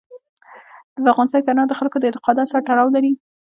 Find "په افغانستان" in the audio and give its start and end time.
1.03-1.41